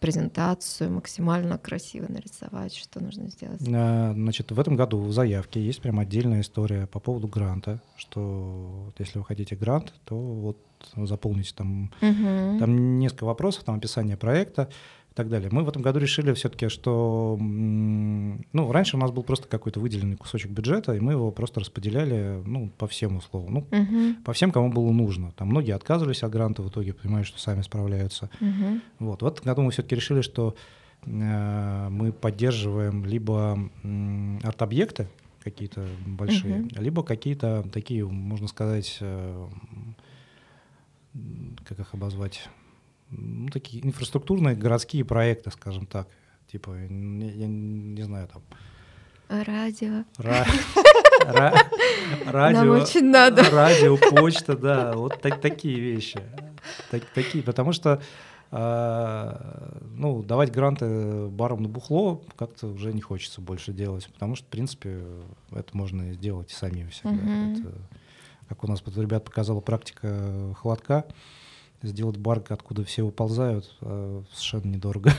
[0.00, 3.60] презентацию максимально красиво нарисовать, что нужно сделать?
[3.60, 9.18] Значит, в этом году в заявке есть прям отдельная история по поводу гранта, что если
[9.18, 10.56] вы хотите грант, то вот
[10.96, 12.58] заполните там, угу.
[12.58, 14.70] там несколько вопросов, там описание проекта
[15.10, 15.48] и так далее.
[15.50, 20.16] Мы в этом году решили все-таки, что, ну, раньше у нас был просто какой-то выделенный
[20.16, 24.22] кусочек бюджета, и мы его просто распределяли, ну, по всем условам, ну, угу.
[24.24, 25.32] по всем, кому было нужно.
[25.32, 28.30] Там многие отказывались от гранта в итоге, понимают, что сами справляются.
[28.40, 28.80] Угу.
[29.00, 29.22] Вот.
[29.22, 30.54] В этом году мы все-таки решили, что
[31.04, 35.08] э, мы поддерживаем либо э, арт-объекты
[35.42, 36.68] какие-то большие, угу.
[36.80, 39.48] либо какие-то такие, можно сказать, э,
[41.64, 42.48] как их обозвать,
[43.10, 46.08] ну, такие инфраструктурные городские проекты, скажем так.
[46.50, 48.42] Типа, я, не знаю, там...
[49.28, 50.04] Радио.
[50.18, 51.54] Ра...
[52.26, 53.44] радио, Нам очень надо.
[53.50, 56.20] радио, почта, да, вот так, такие вещи.
[56.90, 58.00] Так, такие, потому что
[58.52, 64.46] а, ну, давать гранты барам на бухло как-то уже не хочется больше делать, потому что,
[64.46, 65.04] в принципе,
[65.52, 67.10] это можно сделать и самим всегда.
[67.10, 67.60] Uh-huh.
[67.60, 67.72] Это,
[68.48, 71.04] как у нас вот, ребят показала практика холодка,
[71.82, 75.12] сделать бар, откуда все выползают, а, совершенно недорого.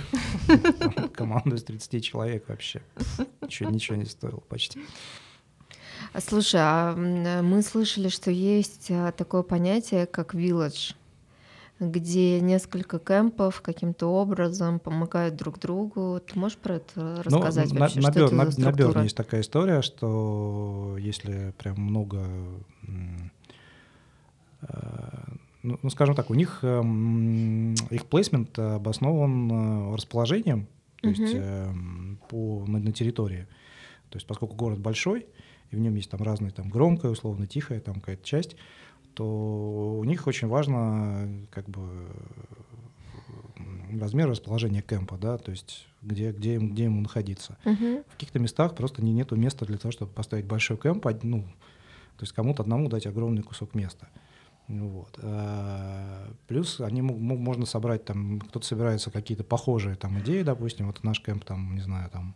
[1.13, 2.81] Команда из 30 человек вообще.
[3.41, 4.79] Ничего, ничего не стоило почти.
[6.17, 10.95] Слушай, а мы слышали, что есть а, такое понятие, как village
[11.81, 16.21] где несколько кемпов каким-то образом помогают друг другу.
[16.25, 17.99] Ты можешь про это ну, рассказать ну, вообще?
[17.99, 22.23] На, что на, это на, за на Берне есть такая история, что если прям много...
[25.63, 30.67] Э, ну, ну, скажем так, у них эм, их плейсмент обоснован э, расположением,
[31.01, 31.21] то uh-huh.
[31.21, 33.47] есть эм, по, на, на территории.
[34.09, 35.25] То есть поскольку город большой,
[35.71, 38.55] и в нем есть там разные там громкая, условно тихая там какая-то часть,
[39.13, 42.07] то у них очень важно как бы
[43.99, 47.57] размер расположения кемпа, да, то есть где, где, им, где ему находиться.
[47.65, 48.03] Uh-huh.
[48.07, 51.43] В каких-то местах просто не, нету места для того, чтобы поставить большой кемп, ну,
[52.17, 54.09] то есть кому-то одному дать огромный кусок места.
[54.79, 55.19] Вот.
[55.21, 61.21] А, плюс они можно собрать там, кто-то собирается какие-то похожие там идеи, допустим, вот наш
[61.21, 62.35] кемп там, не знаю, там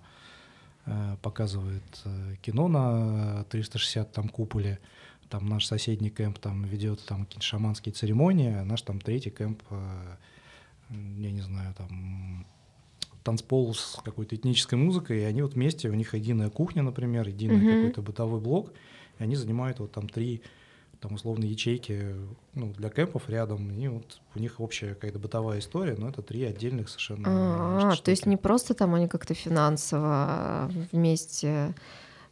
[0.86, 4.80] э, показывает э, кино на 360 там куполе,
[5.30, 9.64] там наш соседний кемп там ведет там какие-то шаманские церемонии, а наш там третий кемп,
[10.90, 12.46] я не знаю, там
[13.24, 17.60] танцпол с какой-то этнической музыкой, и они вот вместе, у них единая кухня, например, единый
[17.60, 17.78] mm-hmm.
[17.78, 18.74] какой-то бытовой блок,
[19.20, 20.44] и они занимают вот там три
[21.06, 22.16] там условно ячейки
[22.56, 26.44] ну, для кемпов рядом, и вот у них общая какая-то бытовая история, но это три
[26.44, 27.92] отдельных совершенно.
[27.92, 31.76] А, то есть не просто там они как-то финансово вместе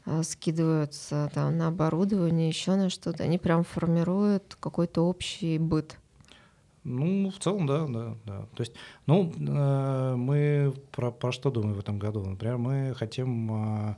[0.05, 3.23] а, скидываются там, на оборудование, еще на что-то.
[3.23, 5.99] Они прям формируют какой-то общий быт.
[6.83, 8.39] Ну, в целом, да, да, да.
[8.55, 8.73] То есть,
[9.05, 12.25] ну, э, мы про, про что думаем в этом году?
[12.25, 13.95] Например, мы хотим э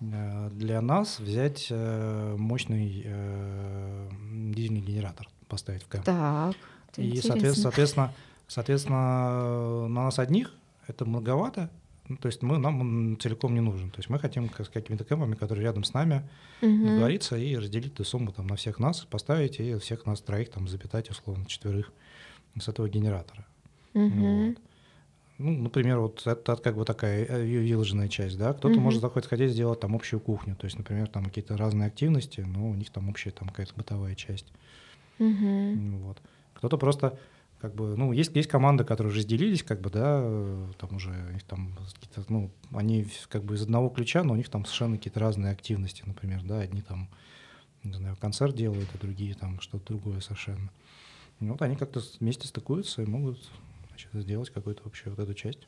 [0.00, 4.10] для нас взять э, мощный э,
[4.54, 6.04] дизельный генератор, поставить в кэмп.
[6.04, 6.56] Так,
[6.96, 8.14] И, соответственно, соответственно,
[8.46, 10.54] соответственно, на нас одних
[10.86, 11.70] это многовато,
[12.08, 13.90] ну, то есть мы, нам он целиком не нужен.
[13.90, 16.22] То есть мы хотим с какими-то кэмпами, которые рядом с нами,
[16.62, 16.86] угу.
[16.86, 20.68] договориться и разделить эту сумму там, на всех нас, поставить и всех нас троих там
[20.68, 21.92] запитать, условно, четверых
[22.58, 23.46] с этого генератора.
[23.94, 24.08] Угу.
[24.08, 24.56] Вот.
[25.38, 28.52] Ну, например, вот это как бы такая э, выложенная часть, да.
[28.52, 28.80] Кто-то угу.
[28.80, 32.68] может захотеть хотеть сделать там общую кухню, то есть, например, там какие-то разные активности, но
[32.68, 34.52] у них там общая там какая-то бытовая часть.
[35.20, 35.98] Угу.
[35.98, 36.18] Вот.
[36.54, 37.18] Кто-то просто
[37.60, 40.20] как бы, ну, есть, есть команды, которые уже разделились, как бы, да,
[40.78, 41.72] там уже, их там,
[42.28, 46.02] ну, они как бы из одного ключа, но у них там совершенно какие-то разные активности,
[46.06, 47.08] например, да, одни там,
[47.82, 50.70] не знаю, концерт делают, а другие там что-то другое совершенно.
[51.40, 53.38] И вот они как-то вместе стыкуются и могут
[53.98, 55.66] значит, сделать какую-то общую вот эту часть.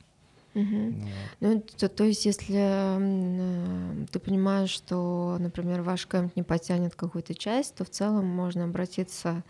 [0.54, 0.64] Угу.
[0.64, 1.10] Вот.
[1.40, 7.34] Ну, то, то есть, если э, ты понимаешь, что, например, ваш кемп не потянет какую-то
[7.34, 9.44] часть, то в целом можно обратиться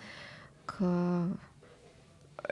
[0.67, 1.39] к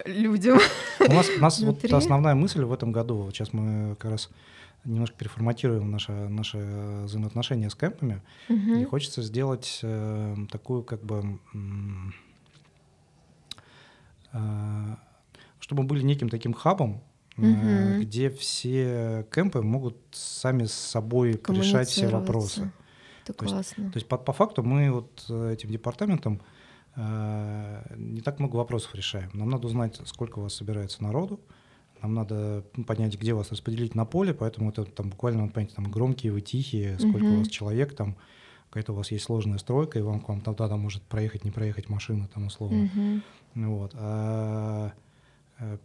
[0.07, 0.59] людям.
[1.01, 4.31] У нас, у нас вот основная мысль в этом году, вот сейчас мы как раз
[4.85, 6.59] немножко переформатируем наши, наши
[7.05, 8.75] взаимоотношения с кемпами, угу.
[8.75, 11.39] и хочется сделать э, такую как бы...
[14.33, 14.97] Э,
[15.61, 17.03] чтобы были неким таким хабом,
[17.37, 18.01] угу.
[18.01, 22.73] где все кемпы могут сами с собой решать все вопросы.
[23.25, 23.83] Это то классно.
[23.83, 26.41] Есть, то есть по, по факту мы вот э, этим департаментом
[27.01, 29.31] Э, не так много вопросов решаем.
[29.33, 31.41] Нам надо узнать, сколько у вас собирается народу,
[32.03, 35.89] нам надо понять, где вас распределить на поле, поэтому это там буквально надо понять, там
[35.91, 37.37] громкие вы, тихие, сколько uh-huh.
[37.37, 38.17] у вас человек там,
[38.69, 41.89] какая-то у вас есть сложная стройка, и вам к вам тогда может проехать, не проехать
[41.89, 42.91] машина там условно.
[42.93, 43.23] Uh-huh.
[43.55, 43.93] Вот.
[43.95, 44.93] А,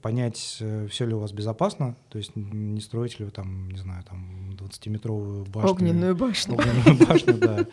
[0.01, 3.79] понять, э, все ли у вас безопасно, то есть не строите ли вы там, не
[3.79, 5.71] знаю, там 20-метровую башню.
[5.71, 6.53] Огненную башню.
[6.53, 7.67] Огненную башню, да.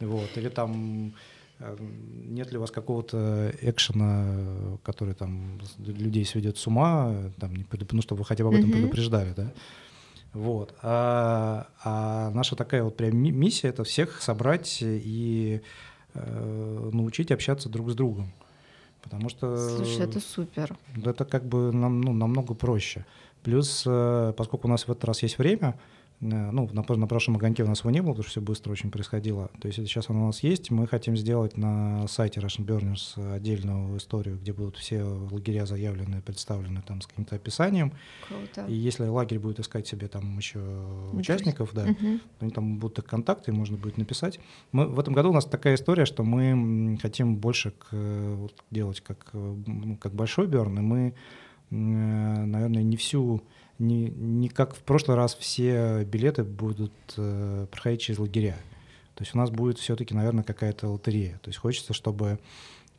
[0.00, 0.36] Вот.
[0.36, 1.14] Или там
[1.58, 7.54] Эм, нет ли у вас какого-то экшена, который там людей сведет с ума, там,
[7.92, 9.52] ну, чтобы вы хотя бы об этом предупреждали, да?
[10.34, 10.74] Вот.
[10.82, 15.62] А, а наша такая вот прям миссия— это всех собрать и
[16.12, 18.34] э, научить общаться друг с другом.
[19.06, 19.56] Потому что...
[19.56, 20.76] Слушай, это супер.
[21.04, 23.06] Это как бы нам, ну, намного проще.
[23.44, 25.78] Плюс, э, поскольку у нас в этот раз есть время,
[26.20, 28.90] ну, на, на прошлом огоньке у нас его не было, потому что все быстро очень
[28.90, 29.50] происходило.
[29.60, 30.70] То есть сейчас оно у нас есть.
[30.70, 36.82] Мы хотим сделать на сайте Russian Burners отдельную историю, где будут все лагеря заявлены, представлены
[36.86, 37.92] там с каким-то описанием.
[38.26, 38.64] Круто.
[38.66, 42.20] И если лагерь будет искать себе там еще Ну, участников, да, Мгм.
[42.40, 44.40] они там будут их контакты, можно будет написать.
[44.72, 48.54] Мы, в этом году у нас такая история, что мы хотим больше к, э, вот
[48.70, 51.14] делать как, э, м, как большой Берн, и мы,
[51.70, 53.42] э, наверное, не всю,
[53.78, 58.56] не, не как в прошлый раз все билеты будут э, проходить через лагеря.
[59.14, 61.38] То есть у нас будет все-таки, наверное, какая-то лотерея.
[61.42, 62.38] То есть хочется, чтобы,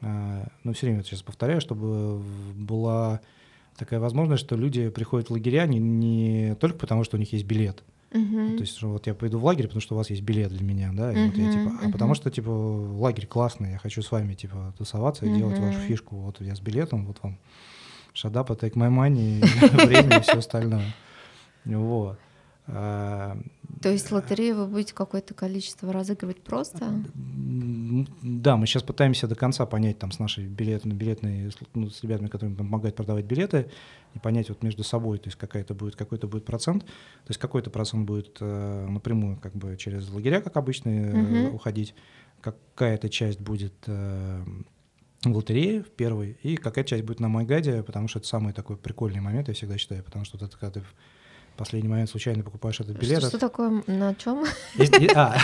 [0.01, 2.19] э, ну, все время сейчас повторяю, чтобы
[2.55, 3.21] была
[3.77, 7.45] такая возможность, что люди приходят в лагеря не, не только потому, что у них есть
[7.45, 8.55] билет, Мгм.
[8.57, 10.63] то есть, что вот я пойду в лагерь, потому что у вас есть билет для
[10.63, 11.91] меня, да, и вот я, типа, а мгм.
[11.91, 16.15] потому что, типа, лагерь классный, я хочу с вами, типа, тусоваться и делать вашу фишку,
[16.15, 17.37] вот я с билетом, вот вам
[18.17, 19.45] шадап, take my money,
[19.85, 20.93] время и все остальное.
[21.65, 22.17] Вот.
[22.69, 23.37] А,
[23.81, 26.91] То есть лотерею вы будете какое-то количество разыгрывать просто?
[28.21, 32.27] Да, мы сейчас пытаемся до конца понять там с нашей билетной, билетной, ну, с ребятами,
[32.27, 33.69] которые помогают продавать билеты,
[34.13, 37.69] и понять вот между собой, то есть какая-то будет, какой-то будет процент, то есть какой-то
[37.69, 41.55] процент будет э, напрямую как бы через лагеря, как обычно, э, Мгм.
[41.55, 41.93] уходить,
[42.41, 44.43] какая-то часть будет э,
[45.23, 48.77] в лотерее в первой, и какая-то часть будет на Майгаде, потому что это самый такой
[48.77, 52.79] прикольный момент, я всегда считаю, потому что это когда ты в последний момент случайно покупаешь
[52.79, 53.83] этот билет, Что, что такое?
[53.87, 54.45] На чем?
[54.75, 55.35] есть, а,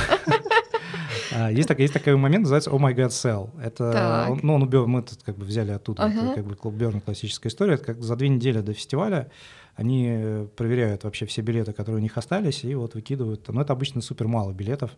[1.31, 3.49] а, есть, так- есть такой момент, называется Oh My God Sell.
[3.61, 4.29] Это, Так.
[4.29, 6.35] он- ну, он убер- мы тут как бы взяли оттуда, это Ага.
[6.35, 7.73] как бы клуб Берн классическая история.
[7.75, 9.31] Это как за две недели до фестиваля
[9.75, 13.47] они э, проверяют вообще все билеты, которые у них остались, и вот выкидывают.
[13.47, 14.91] Но это обычно супер мало билетов.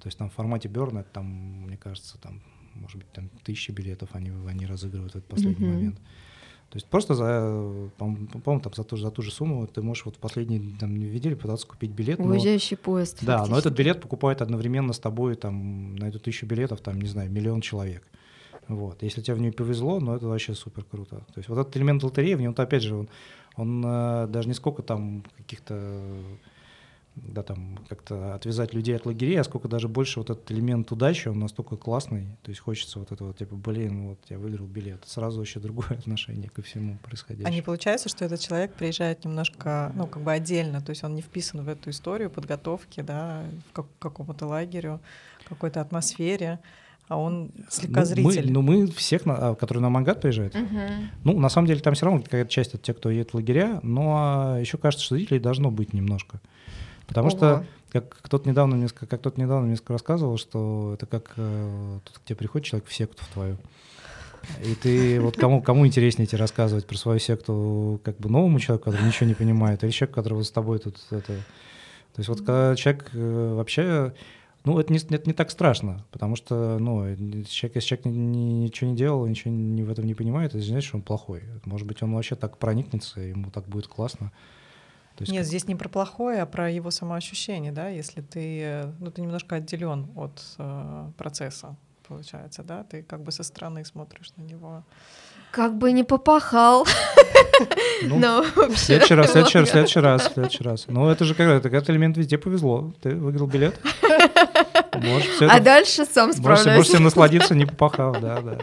[0.00, 1.26] То есть там в формате Берна, там,
[1.66, 2.40] мне кажется, там,
[2.80, 5.74] может быть, там тысячи билетов они, они разыгрывают в этот последний Мгм.
[5.74, 5.96] момент.
[6.70, 10.04] То есть просто за, по-моему, там за ту, же- за ту же сумму ты можешь
[10.04, 12.18] вот в последние там, недели пытаться купить билет.
[12.20, 13.18] но- Уезжающий поезд.
[13.22, 13.78] да, но этот фактически.
[13.78, 18.04] билет покупает одновременно с тобой там на эту тысячу билетов, там, не знаю, миллион человек.
[18.68, 19.02] Вот.
[19.02, 21.16] Если тебе в нее повезло, ну это вообще супер круто.
[21.16, 23.08] То есть вот этот элемент лотереи, в нем опять же, он,
[23.56, 26.00] он э, даже не сколько там каких-то
[27.16, 31.28] да, там как-то отвязать людей от лагерей, а сколько даже больше вот этот элемент удачи,
[31.28, 35.02] он настолько классный, то есть хочется вот этого, типа, блин, вот я выиграл билет.
[35.06, 37.48] Сразу вообще другое отношение ко всему происходящему.
[37.48, 41.14] А не получается, что этот человек приезжает немножко, ну, как бы отдельно, то есть он
[41.14, 45.00] не вписан в эту историю подготовки, да, в как- какому-то лагерю,
[45.48, 46.60] какой-то атмосфере,
[47.08, 48.46] а он слегка ну, зритель.
[48.46, 51.10] Мы, ну, мы всех, на- а, которые на Мангат приезжают, Мгм.
[51.24, 53.80] Ну, на самом деле, там все равно какая-то часть от тех, кто едет в лагеря,
[53.82, 56.40] но еще кажется, что зрителей должно быть немножко.
[57.10, 57.36] Потому Ого.
[57.36, 61.98] что, как кто-то недавно мне, как кто-то недавно мне ска- рассказывал, что это как э,
[62.04, 63.56] тут к тебе приходит человек в секту в твою.
[64.64, 68.90] И ты вот кому, кому интереснее тебе рассказывать про свою секту, как бы новому человеку,
[68.90, 71.34] который ничего не понимает, или человеку, который вот с тобой тут это.
[72.14, 74.14] То есть вот когда человек э, вообще
[74.64, 77.04] ну, это не, это не так страшно, потому что, ну,
[77.46, 80.62] человек, если человек ни- ни- ничего не делал, ничего не, в этом не понимает, это
[80.62, 81.42] значит, что он плохой.
[81.64, 84.32] Может быть, он вообще так проникнется, ему так будет классно.
[85.20, 88.86] То есть Нет, как- здесь не про плохое, а про его самоощущение, да, если ты,
[89.00, 91.76] ну, ты немножко отделен от э, процесса,
[92.08, 94.82] получается, да, ты как бы со стороны смотришь на него.
[95.50, 96.86] Как бы не попахал.
[98.02, 100.84] ну, в следующий раз, в следующий раз, в следующий раз, в следующий раз.
[100.88, 102.94] Ну, это же когда, это этот элемент везде повезло.
[103.02, 103.78] Ты выиграл билет.
[104.94, 106.70] Можешь все А дальше сам Можешь, справляйся.
[106.76, 108.58] можешь себе насладиться, не попахав, да, да.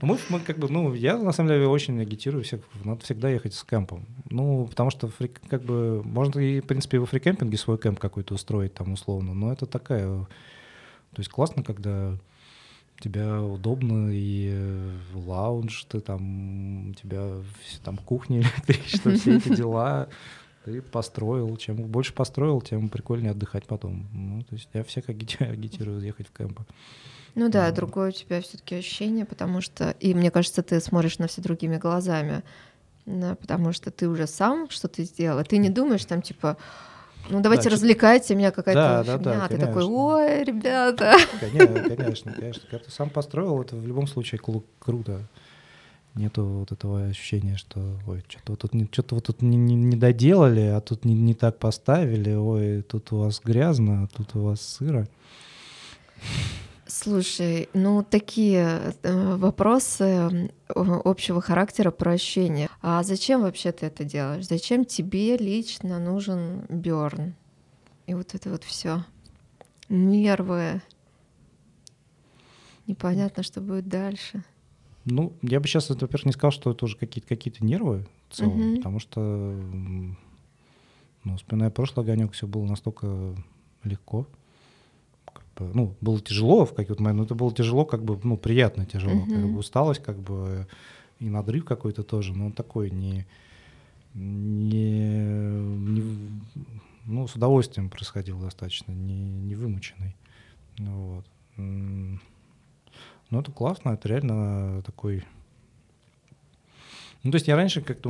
[0.00, 3.28] Ну, Мы, мы как бы, ну, я на самом деле очень агитирую всех, надо всегда
[3.28, 4.06] ехать с кемпом.
[4.30, 8.34] Ну, потому что, фри- как бы, можно и, в принципе, во фрикемпинге свой кемп какой-то
[8.34, 12.16] устроить там условно, но это такая, то есть классно, когда
[13.00, 17.28] тебя удобно и э, лаунж, ты там, у тебя
[17.82, 20.08] там кухня, электричество, все эти дела,
[20.64, 21.56] ты построил.
[21.56, 24.06] Чем больше построил, тем прикольнее отдыхать потом.
[24.12, 26.64] Ну, то есть я всех аги- агитирую ехать в кемпы.
[27.34, 27.74] Ну да, Мгм.
[27.76, 31.76] другое у тебя все-таки ощущение, потому что, и мне кажется, ты смотришь на все другими
[31.76, 32.42] глазами,
[33.06, 36.56] да, потому что ты уже сам что-то сделал, ты не думаешь там типа,
[37.28, 41.94] ну давайте чё- развлекайте меня какая-то Да, да, фигня, да, ты такой, ой, ребята, Конечно,
[41.96, 42.62] конечно, конечно.
[42.68, 45.22] Когда ты сам построил, это в любом случае клу- круто.
[46.14, 49.76] Нету вот этого ощущения, что ой, что-то вот тут, не, что-то вот тут не, не-
[49.76, 54.34] не доделали, а тут не, не так поставили, ой, тут у вас грязно, а тут
[54.34, 55.06] у вас сыро.
[56.86, 62.68] Слушай, ну такие э, вопросы общего характера про ощущения.
[62.82, 64.48] А зачем вообще ты это делаешь?
[64.48, 67.34] Зачем тебе лично нужен Берн?
[68.06, 69.04] И вот это вот все.
[69.88, 70.82] Нервы.
[72.88, 74.42] Непонятно, что будет дальше.
[75.10, 78.58] Ну, я бы сейчас, во-первых, не сказал, что это уже какие-то какие нервы в целом,
[78.60, 78.76] Мгм.
[78.76, 79.20] потому что
[81.22, 83.34] Ну, вспоминая прошлый огонек, все было настолько
[83.84, 84.26] легко.
[85.26, 88.38] Как бы, ну, было тяжело в какие-то моменты, но это было тяжело, как бы, ну,
[88.38, 89.16] приятно тяжело.
[89.26, 89.30] Мгм.
[89.30, 90.66] Как бы усталость, как бы,
[91.18, 93.26] и надрыв какой-то тоже, но он такой не,
[94.14, 96.30] не, не-
[97.04, 100.16] ну, с удовольствием происходил достаточно, не, не вымученный.
[100.78, 101.26] Вот.
[103.30, 105.24] Ну, это классно, это реально такой...
[107.22, 108.08] Ну, то есть я раньше как-то,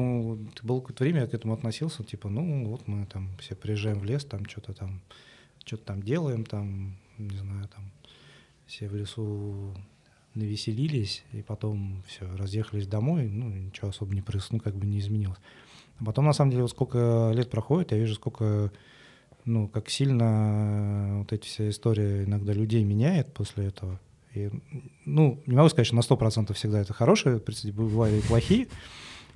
[0.63, 4.05] было какое-то время, я к этому относился, типа, ну, вот мы там все приезжаем в
[4.05, 5.01] лес, там что-то там,
[5.65, 7.91] что-то там делаем, там, не знаю, там,
[8.67, 9.75] все в лесу
[10.35, 15.01] навеселились, и потом все, разъехались домой, ну, ничего особо не произошло, ну, как бы не
[15.01, 15.39] изменилось.
[15.99, 18.73] А потом, на самом деле, вот сколько лет проходит, я вижу, сколько,
[19.45, 24.01] ну, как сильно вот эти вся история иногда людей меняет после этого.
[24.35, 24.51] И,
[25.05, 28.69] ну, не могу сказать, что на 100% всегда это хорошие прецеденты, бывают и плохие,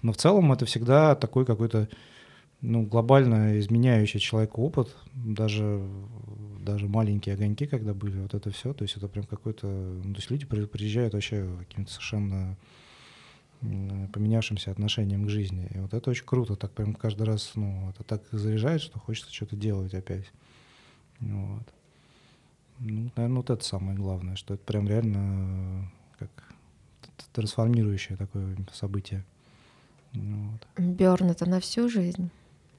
[0.03, 1.89] но в целом это всегда такой какой-то
[2.61, 5.87] ну, глобально изменяющий человеку опыт, даже,
[6.61, 10.19] даже маленькие огоньки, когда были, вот это все, то есть это прям какой-то, ну, то
[10.19, 12.57] есть люди при- приезжают вообще каким-то совершенно
[13.61, 15.69] поменявшимся отношением к жизни.
[15.75, 19.33] И вот это очень круто, так прям каждый раз, ну, это так заряжает, что хочется
[19.33, 20.31] что-то делать опять.
[21.21, 21.63] Вот.
[22.79, 26.31] Ну, наверное, вот это самое главное, что это прям реально как
[27.01, 29.25] т- т- трансформирующее такое событие.
[30.13, 30.67] Вот.
[30.79, 32.31] Берн это на всю жизнь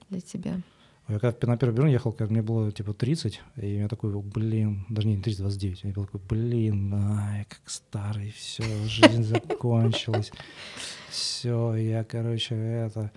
[0.10, 0.62] для тебя.
[1.08, 4.86] Я когда на первый Берн ехал, когда мне было типа 30, и я такой, блин,
[4.90, 10.32] даже не 30, 29, я был такой, блин, ай, как старый, все, жизнь закончилась,
[11.10, 13.12] все, я, короче, это...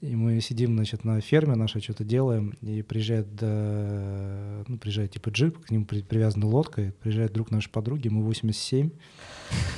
[0.00, 5.30] И мы сидим, значит, на ферме нашей, что-то делаем, и приезжает, да, ну, приезжает типа
[5.30, 8.90] джип, к нему при- привязана лодка, и приезжает друг нашей подруги, ему 87.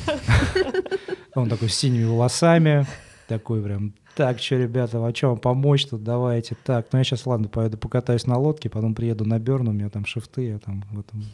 [1.34, 2.86] Он такой с синими волосами,
[3.28, 7.24] такой прям, так, что, ребята, а что вам помочь тут, давайте, так, ну я сейчас,
[7.24, 10.84] ладно, поеду покатаюсь на лодке, потом приеду на Берн, у меня там шифты, я там
[10.90, 11.24] в этом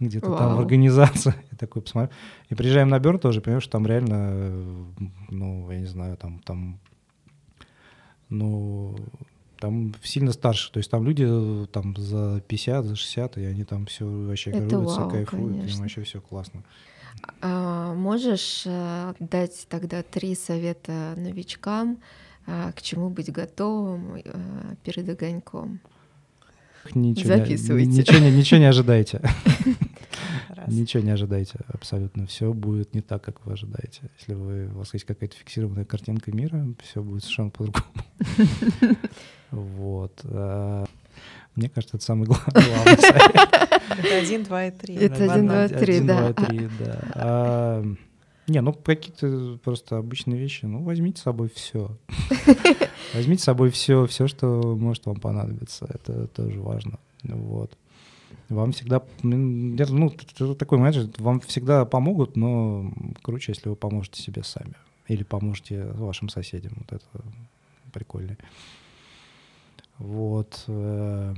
[0.00, 0.58] где-то там в Вау.
[0.60, 1.34] организации.
[1.52, 2.10] Я такой посмотрю.
[2.48, 4.84] И приезжаем на Берн тоже, понимаешь, там реально, э,
[5.30, 6.80] ну, я не знаю, там, там,
[8.38, 8.96] ну,
[9.58, 13.64] там сильно старше, то есть там люди э, там за 50, за 60, и они
[13.64, 15.80] там все вообще горюются, кайфуют, им конечно.
[15.80, 16.62] вообще все классно.
[17.40, 21.98] А можешь э, дать тогда три совета новичкам,
[22.46, 25.80] а, к чему быть готовым э, перед огоньком?
[26.94, 27.90] Ничего, не- Записывайте.
[27.90, 29.22] ничего, не, ничего не ожидайте.
[30.66, 32.26] Ничего не ожидайте, абсолютно.
[32.26, 34.10] Все будет не так, как вы ожидаете.
[34.18, 37.84] Если вы, у вас есть какая-то фиксированная картинка мира, все будет совершенно по-другому.
[39.50, 40.20] Вот.
[40.24, 40.84] А,
[41.54, 43.34] Мне кажется, это самый гла- главный совет.
[43.98, 44.94] Это один, два и три.
[44.96, 46.32] Это один, два, три, Один, да.
[46.32, 47.00] три, да.
[47.14, 47.84] А,
[48.48, 50.64] Не, ну какие-то просто обычные вещи.
[50.64, 51.96] Ну, возьмите с собой все.
[53.14, 55.86] Возьмите с собой все, все, что может вам понадобиться.
[55.88, 56.98] Это тоже важно.
[57.22, 57.76] Вот.
[58.48, 62.92] Вам всегда, ну, т- такой менеджер, вам всегда помогут, но
[63.22, 64.74] круче, если вы поможете себе сами.
[65.08, 66.72] Или поможете вашим соседям.
[66.76, 67.24] Вот это
[67.94, 68.36] прикольно.
[69.98, 70.64] Вот.
[70.66, 71.34] э,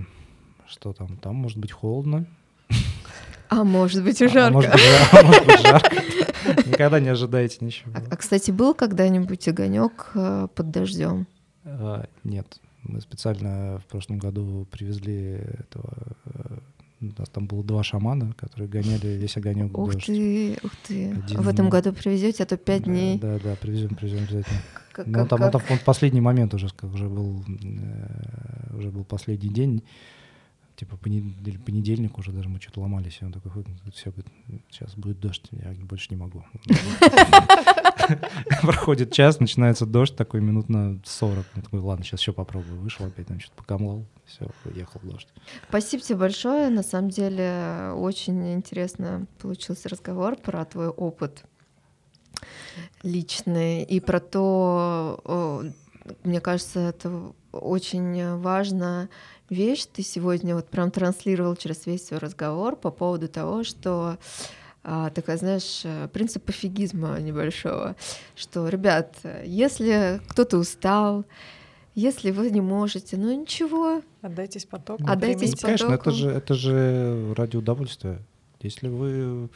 [0.67, 1.17] Что там?
[1.19, 2.27] Там может быть холодно.
[3.49, 4.53] А может быть и А жарко.
[4.55, 4.83] может быть,
[5.13, 5.97] а может быть, жарко.
[6.69, 7.93] Никогда не ожидайте ничего.
[7.95, 11.27] А, а, кстати, был когда-нибудь огонек э, под дождем?
[11.65, 15.93] А, Нет, мы специально в прошлом году привезли этого.
[17.17, 20.07] У нас там было два шамана, которые гоняли весь огонек Ух дождь.
[20.07, 21.11] ты, ух ты.
[21.13, 23.19] Один В этом году привезете, а то пять Да, дней.
[23.19, 24.59] Да, да, привезем, привезем обязательно.
[24.93, 25.71] Как- Ну, как- там, ну, там как?
[25.73, 29.83] он последний момент уже, как уже был, э, уже был последний день,
[30.77, 33.51] типа понедельник уже даже мы что-то ломались, и он такой,
[33.93, 34.13] все,
[34.71, 36.45] сейчас будет дождь, я больше не могу.
[38.63, 41.45] Проходит час, начинается дождь, такой минут на 40.
[41.57, 42.81] Я такой, ладно, сейчас еще попробую.
[42.81, 45.29] Вышел опять, там что-то покомлал, все, уехал дождь.
[45.69, 46.69] Спасибо тебе большое.
[46.69, 51.45] На самом деле очень интересно получился разговор про твой опыт
[53.03, 55.65] личный и про то,
[56.23, 59.09] мне кажется, это очень важно
[59.51, 59.87] вещь.
[59.93, 64.19] Ты сегодня вот прям транслировал через весь свой разговор по поводу того, что
[64.83, 67.97] а, такая, знаешь, э, принцип пофигизма небольшого,
[68.37, 71.25] что, ребят, если кто-то устал,
[71.97, 75.03] если вы не можете, ну ничего, Отдайтесь потоку.
[75.07, 75.85] Отдайтесь примите.
[75.85, 75.89] потоку.
[75.89, 78.19] Конечно, это же, это же ради удовольствия.
[78.61, 79.49] Если вы,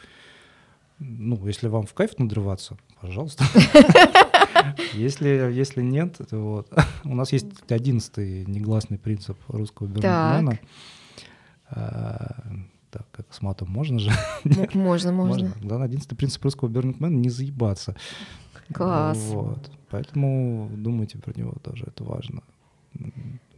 [0.98, 3.44] ну, если вам в кайф надрываться, пожалуйста.
[4.92, 6.72] Если, если нет, то вот.
[7.04, 10.58] У нас есть одиннадцатый негласный принцип русского бернмена.
[12.90, 14.10] Так, как с матом можно же?
[14.44, 15.52] м- можно, можно.
[15.62, 17.94] Да, одиннадцатый принцип русского бернмена— не заебаться.
[18.72, 19.16] Класс.
[19.18, 19.70] Вот.
[19.90, 22.42] Поэтому думайте про него тоже, это важно.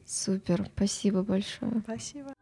[0.07, 1.73] Супер, спасибо большое.
[1.85, 2.35] Спасибо.